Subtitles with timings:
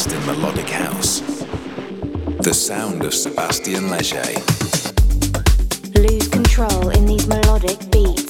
[0.00, 1.20] best in melodic house.
[2.40, 4.32] The sound of Sébastien Léger.
[5.94, 8.24] Lose control in these melodic beats.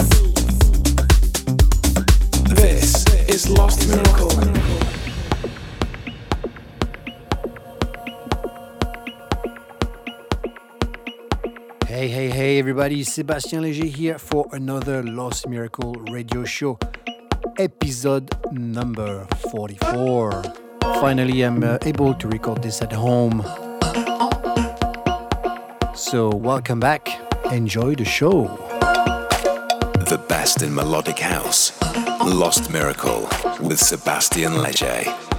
[2.55, 4.31] This is Lost Miracle.
[11.87, 16.79] Hey, hey, hey, everybody, Sébastien Léger here for another Lost Miracle radio show,
[17.59, 20.70] episode number 44.
[20.81, 23.43] Finally, I'm uh, able to record this at home.
[25.95, 27.09] So, welcome back.
[27.53, 28.49] Enjoy the show.
[30.09, 31.73] The best in melodic house.
[32.25, 33.23] Lost Miracle
[33.61, 35.30] with Sébastien Léger.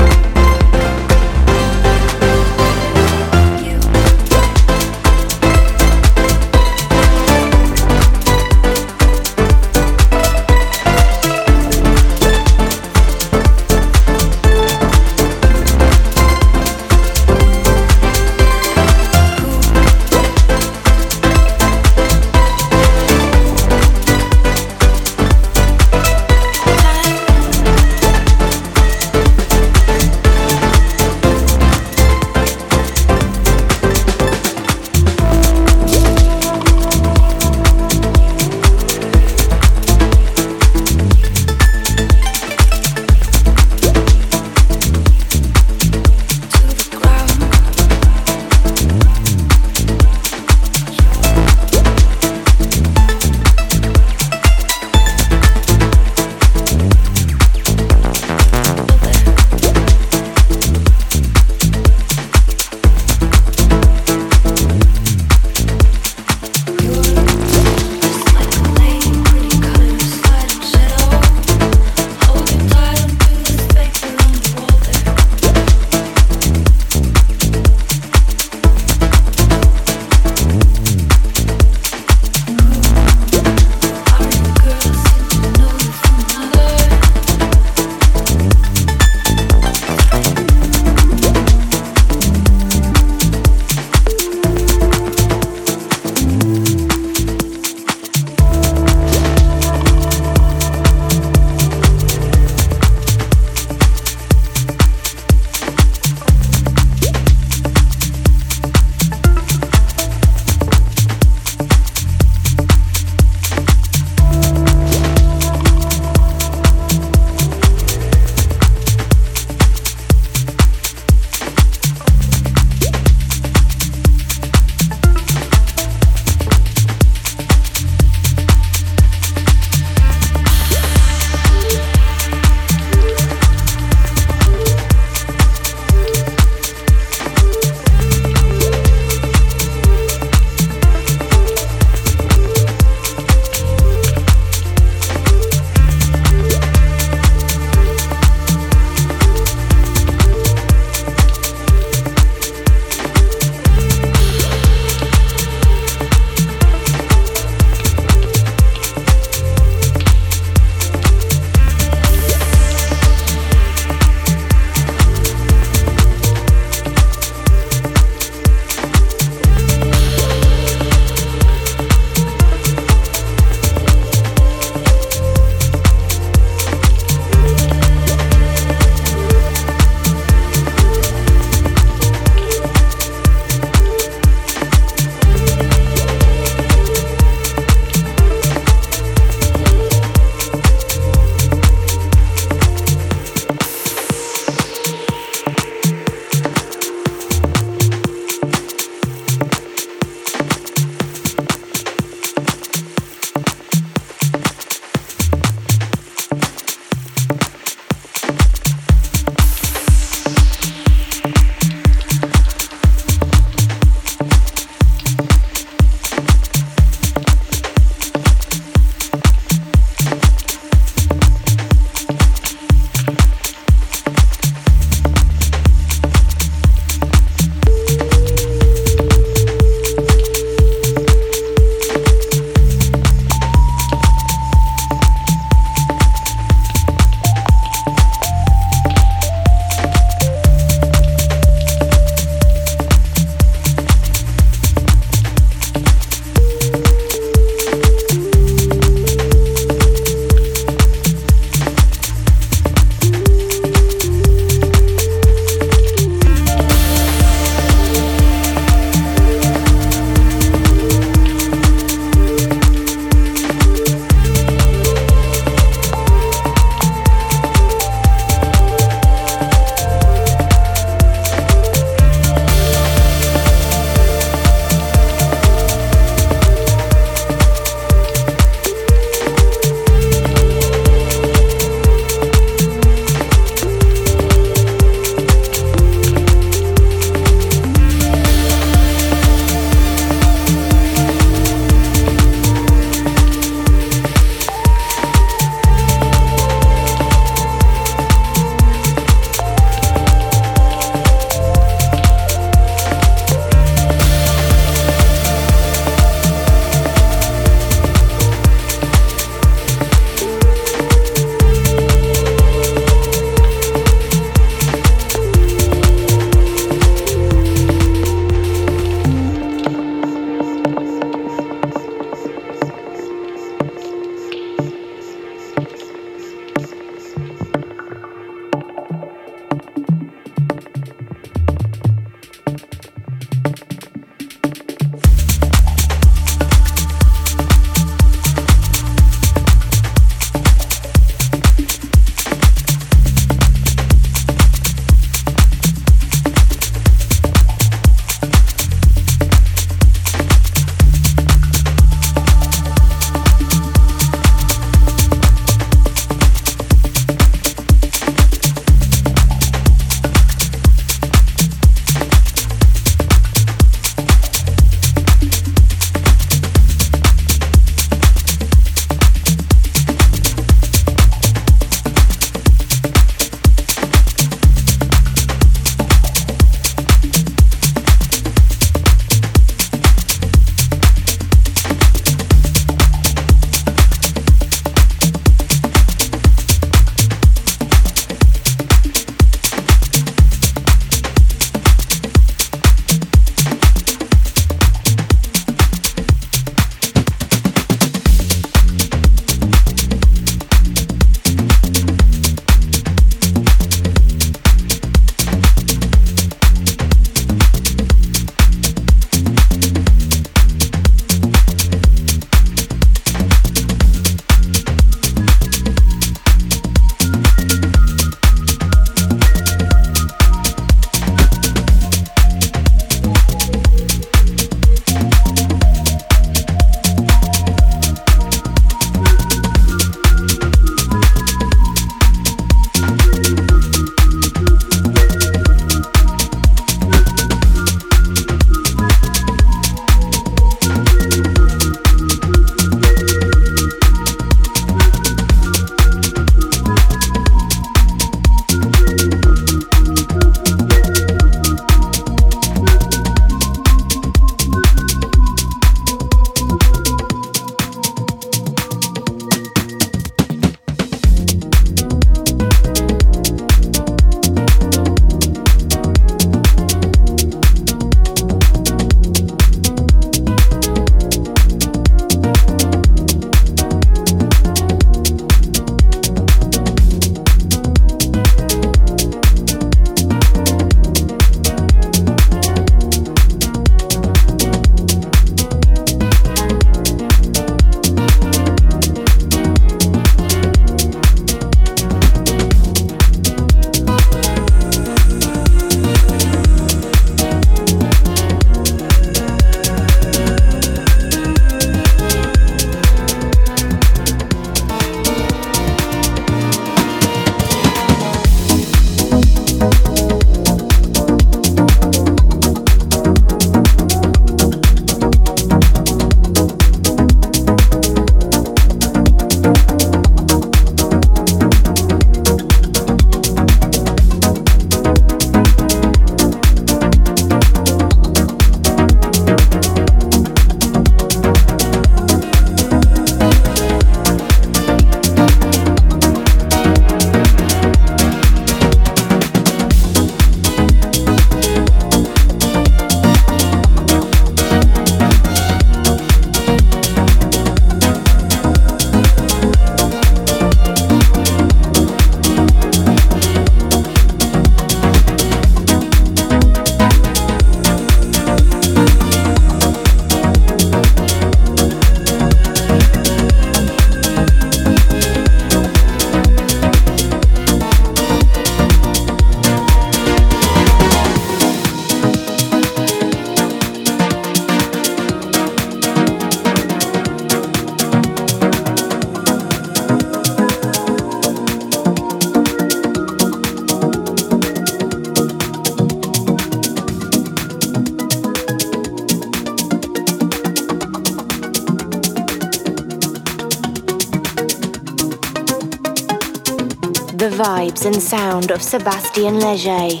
[597.80, 600.00] Vibes and sound of Sébastien Léger.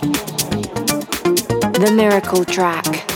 [1.72, 3.09] The Miracle Track.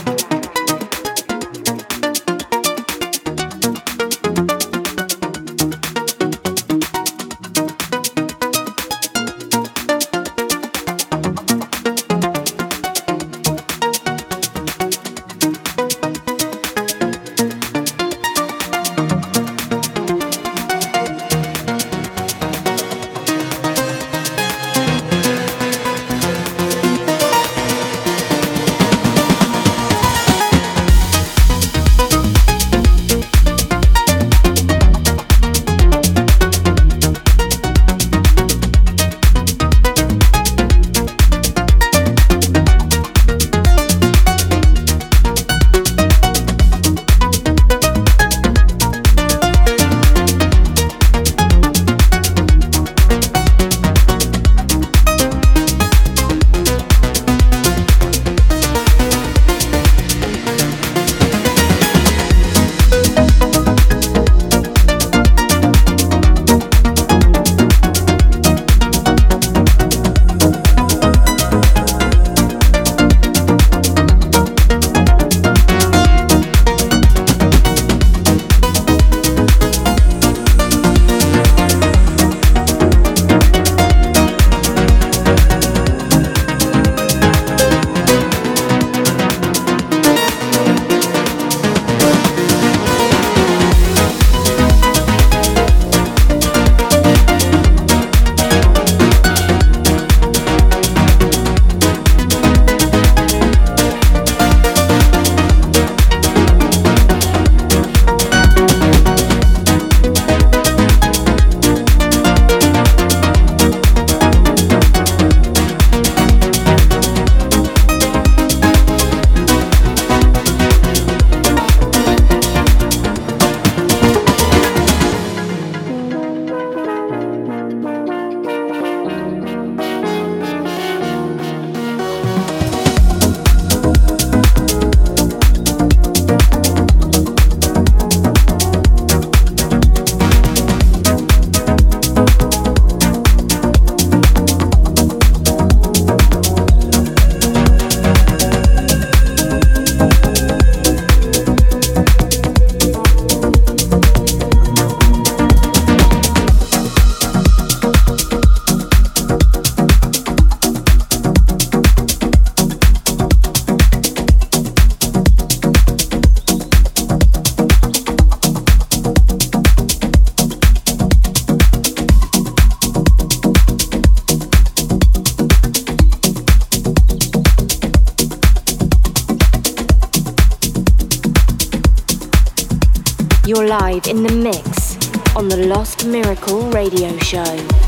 [183.53, 184.95] Live in the mix
[185.35, 187.84] on the Lost Miracle radio show.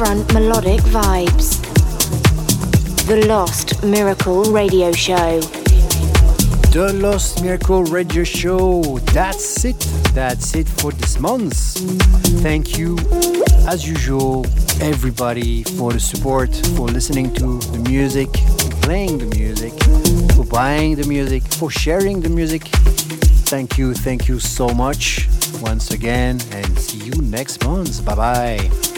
[0.00, 1.60] Upfront melodic vibes.
[3.06, 5.40] The Lost Miracle Radio Show.
[6.72, 8.98] The Lost Miracle Radio Show.
[9.12, 9.78] That's it.
[10.14, 11.54] That's it for this month.
[12.40, 12.96] Thank you,
[13.68, 14.46] as usual,
[14.80, 18.32] everybody, for the support, for listening to the music,
[18.82, 19.74] playing the music,
[20.34, 22.62] for buying the music, for sharing the music.
[23.52, 25.28] Thank you, thank you so much
[25.60, 28.02] once again, and see you next month.
[28.04, 28.89] Bye bye.